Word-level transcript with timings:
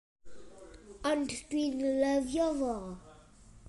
Ond 1.11 1.31
dwi'n 1.51 1.79
lyfio 2.01 2.47
fo. 2.59 2.75